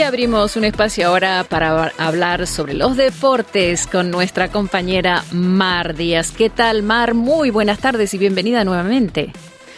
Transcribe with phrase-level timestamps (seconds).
[0.00, 6.32] Y abrimos un espacio ahora para hablar sobre los deportes con nuestra compañera Mar Díaz.
[6.32, 7.12] ¿Qué tal, Mar?
[7.12, 9.30] Muy buenas tardes y bienvenida nuevamente.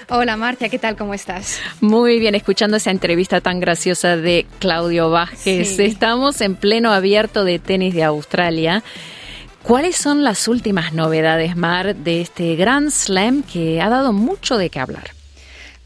[0.09, 0.95] Hola Marcia, ¿qué tal?
[0.95, 1.59] ¿Cómo estás?
[1.81, 5.75] Muy bien, escuchando esa entrevista tan graciosa de Claudio Vázquez.
[5.75, 5.83] Sí.
[5.83, 8.85] Estamos en pleno abierto de tenis de Australia.
[9.65, 14.71] ¿Cuáles son las últimas novedades, Mar, de este Grand Slam que ha dado mucho de
[14.71, 15.11] qué hablar?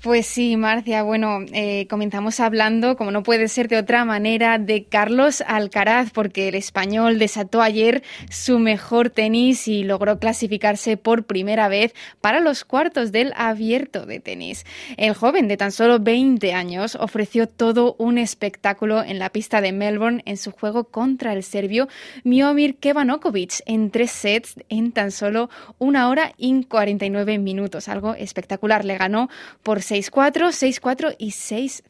[0.07, 1.03] Pues sí, Marcia.
[1.03, 6.47] Bueno, eh, comenzamos hablando, como no puede ser de otra manera, de Carlos Alcaraz, porque
[6.47, 12.65] el español desató ayer su mejor tenis y logró clasificarse por primera vez para los
[12.65, 14.65] cuartos del abierto de tenis.
[14.97, 19.73] El joven de tan solo 20 años ofreció todo un espectáculo en la pista de
[19.73, 21.89] Melbourne en su juego contra el serbio
[22.23, 27.89] Miomir Kevanokovic en tres sets en tan solo una hora y 49 minutos.
[27.89, 28.85] Algo espectacular.
[28.85, 29.29] Le ganó
[29.65, 31.83] por 6-4, 6-4 y 6-0.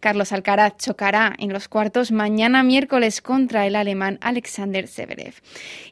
[0.00, 5.34] Carlos Alcaraz chocará en los cuartos mañana miércoles contra el alemán Alexander Severev.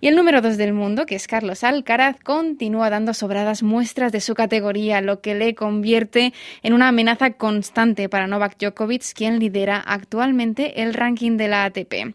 [0.00, 4.20] Y el número 2 del mundo, que es Carlos Alcaraz, continúa dando sobradas muestras de
[4.20, 9.78] su categoría, lo que le convierte en una amenaza constante para Novak Djokovic, quien lidera
[9.78, 12.14] actualmente el ranking de la ATP.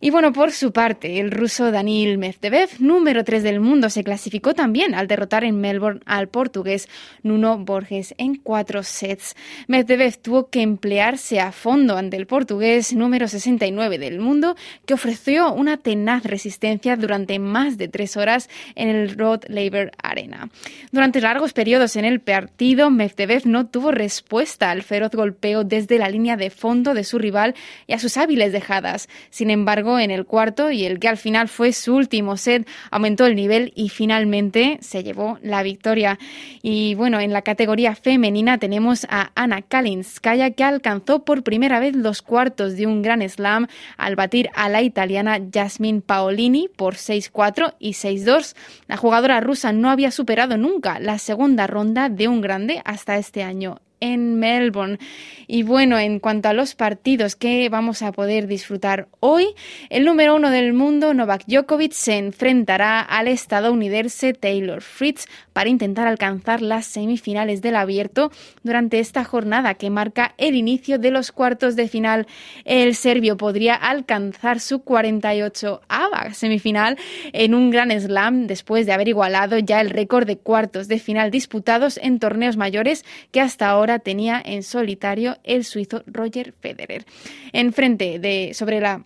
[0.00, 4.54] Y bueno, por su parte, el ruso Daniil Medvedev, número 3 del mundo, se clasificó
[4.54, 6.88] también al derrotar en Melbourne al portugués
[7.22, 9.34] Nuno Borges en cuatro sets.
[9.68, 15.52] Medvedev tuvo que emplearse a fondo ante el portugués número 69 del mundo, que ofreció
[15.52, 20.50] una tenaz resistencia durante más de tres horas en el Rod Laver Arena.
[20.92, 26.08] Durante largos periodos en el partido, Medvedev no tuvo respuesta al feroz golpeo desde la
[26.08, 27.54] línea de fondo de su rival
[27.86, 29.08] y a sus hábiles dejadas.
[29.30, 33.26] Sin embargo, en el cuarto y el que al final fue su último set aumentó
[33.26, 36.18] el nivel y finalmente se llevó la victoria.
[36.62, 41.94] Y bueno, en la categoría femenina tenemos a Ana Kalinskaya que alcanzó por primera vez
[41.96, 47.74] los cuartos de un gran slam al batir a la italiana Jasmine Paolini por 6-4
[47.78, 48.54] y 6-2.
[48.86, 53.42] La jugadora rusa no había superado nunca la segunda ronda de un grande hasta este
[53.42, 54.98] año en Melbourne.
[55.46, 59.46] Y bueno, en cuanto a los partidos que vamos a poder disfrutar hoy,
[59.90, 66.08] el número uno del mundo, Novak Djokovic, se enfrentará al estadounidense Taylor Fritz para intentar
[66.08, 68.32] alcanzar las semifinales del abierto
[68.64, 72.26] durante esta jornada que marca el inicio de los cuartos de final.
[72.64, 76.98] El serbio podría alcanzar su 48 ava semifinal
[77.32, 81.30] en un gran slam después de haber igualado ya el récord de cuartos de final
[81.30, 87.04] disputados en torneos mayores que hasta ahora tenía en solitario el suizo Roger Federer.
[87.52, 89.04] Enfrente de sobre la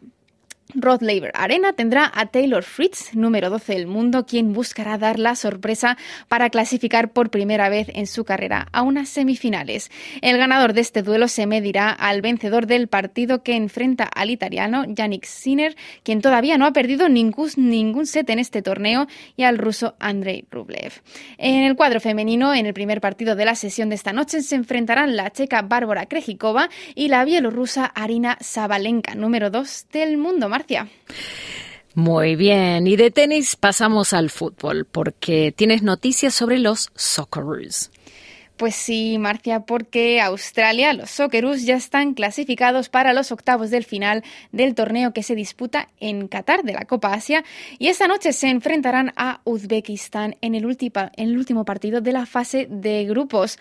[0.75, 5.35] Rod Laver Arena tendrá a Taylor Fritz, número 12 del mundo, quien buscará dar la
[5.35, 5.97] sorpresa
[6.29, 9.91] para clasificar por primera vez en su carrera a unas semifinales.
[10.23, 14.85] El ganador de este duelo se medirá al vencedor del partido que enfrenta al italiano
[14.87, 19.95] Yannick Sinner, quien todavía no ha perdido ningún, set en este torneo, y al ruso
[19.99, 20.93] Andrei Rublev.
[21.39, 24.57] En el cuadro femenino, en el primer partido de la sesión de esta noche, se
[24.57, 30.49] enfrentarán la checa Bárbara Krejikova y la bielorrusa Arina Sabalenka, número 2 del mundo.
[31.95, 37.91] Muy bien, y de tenis pasamos al fútbol, porque tienes noticias sobre los Socceroos.
[38.61, 44.23] Pues sí, Marcia, porque Australia, los Socceroos ya están clasificados para los octavos del final
[44.53, 47.43] del torneo que se disputa en Qatar de la Copa Asia
[47.79, 53.07] y esta noche se enfrentarán a Uzbekistán en el, último, partido de la fase de
[53.07, 53.59] grupos.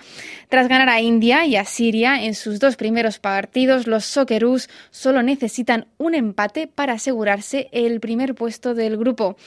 [0.50, 5.24] Tras ganar a India y a Siria en sus dos primeros partidos, los Socceroos solo
[5.24, 9.38] necesitan un empate para asegurarse el primer puesto del grupo.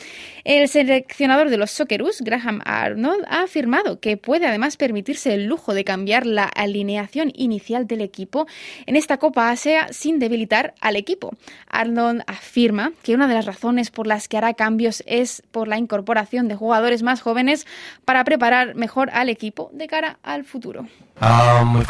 [0.45, 5.75] El seleccionador de los Socceroos, Graham Arnold, ha afirmado que puede además permitirse el lujo
[5.75, 8.47] de cambiar la alineación inicial del equipo
[8.87, 11.33] en esta Copa Asia sin debilitar al equipo.
[11.69, 15.79] Arnold afirma que una de las razones por las que hará cambios es por la
[15.79, 17.67] incorporación de jugadores más jóvenes
[18.05, 20.87] para preparar mejor al equipo de cara al futuro.
[21.21, 21.83] Um,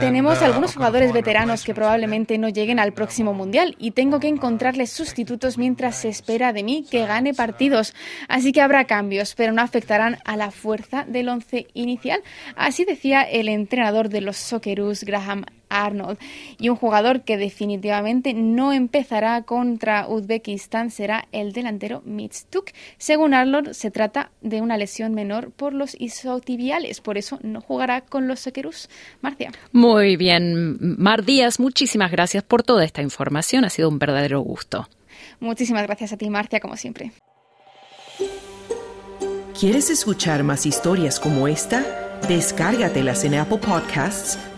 [0.00, 4.28] Tenemos uh, algunos jugadores veteranos que probablemente no lleguen al próximo Mundial y tengo que
[4.28, 7.94] encontrarles sustitutos mientras se espera de mí que gane partidos.
[8.28, 12.22] Así que habrá cambios, pero no afectarán a la fuerza del once inicial.
[12.54, 16.18] Así decía el entrenador de los Socceroos, Graham Arnold.
[16.58, 22.02] Y un jugador que definitivamente no empezará contra Uzbekistán será el delantero
[22.50, 22.70] Tuk.
[22.98, 28.02] Según Arnold, se trata de una lesión menor por los isotibiales, por eso no jugará
[28.02, 28.88] con los Socceroos.
[29.20, 29.52] Marcia.
[29.72, 33.64] Muy bien, Mar Díaz, muchísimas gracias por toda esta información.
[33.64, 34.88] Ha sido un verdadero gusto.
[35.40, 37.12] Muchísimas gracias a ti, Marcia, como siempre.
[39.58, 41.84] ¿Quieres escuchar más historias como esta?
[42.28, 44.38] Descárgatelas en Apple Podcasts,